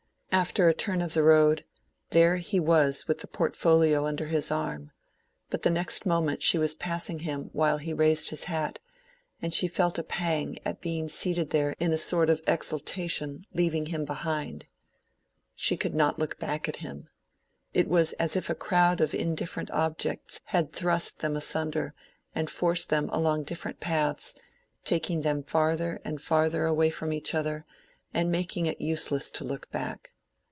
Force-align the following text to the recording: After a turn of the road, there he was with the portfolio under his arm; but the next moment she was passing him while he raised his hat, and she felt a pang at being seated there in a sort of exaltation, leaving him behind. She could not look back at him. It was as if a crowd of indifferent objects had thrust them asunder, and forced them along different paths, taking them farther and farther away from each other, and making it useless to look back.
After 0.33 0.69
a 0.69 0.73
turn 0.73 1.01
of 1.01 1.13
the 1.13 1.23
road, 1.23 1.65
there 2.11 2.37
he 2.37 2.57
was 2.57 3.05
with 3.05 3.19
the 3.19 3.27
portfolio 3.27 4.05
under 4.05 4.27
his 4.27 4.49
arm; 4.49 4.91
but 5.49 5.63
the 5.63 5.69
next 5.69 6.05
moment 6.05 6.41
she 6.41 6.57
was 6.57 6.73
passing 6.73 7.19
him 7.19 7.49
while 7.51 7.79
he 7.79 7.91
raised 7.91 8.29
his 8.29 8.45
hat, 8.45 8.79
and 9.41 9.53
she 9.53 9.67
felt 9.67 9.99
a 9.99 10.03
pang 10.03 10.57
at 10.63 10.79
being 10.79 11.09
seated 11.09 11.49
there 11.49 11.75
in 11.81 11.91
a 11.91 11.97
sort 11.97 12.29
of 12.29 12.41
exaltation, 12.47 13.45
leaving 13.53 13.87
him 13.87 14.05
behind. 14.05 14.63
She 15.53 15.75
could 15.75 15.93
not 15.93 16.17
look 16.17 16.39
back 16.39 16.69
at 16.69 16.77
him. 16.77 17.09
It 17.73 17.89
was 17.89 18.13
as 18.13 18.37
if 18.37 18.49
a 18.49 18.55
crowd 18.55 19.01
of 19.01 19.13
indifferent 19.13 19.69
objects 19.71 20.39
had 20.45 20.71
thrust 20.71 21.19
them 21.19 21.35
asunder, 21.35 21.93
and 22.33 22.49
forced 22.49 22.87
them 22.87 23.09
along 23.11 23.43
different 23.43 23.81
paths, 23.81 24.33
taking 24.85 25.23
them 25.23 25.43
farther 25.43 25.99
and 26.05 26.21
farther 26.21 26.63
away 26.65 26.89
from 26.89 27.11
each 27.11 27.35
other, 27.35 27.65
and 28.13 28.31
making 28.31 28.65
it 28.65 28.79
useless 28.79 29.29
to 29.31 29.43
look 29.43 29.69
back. 29.71 30.07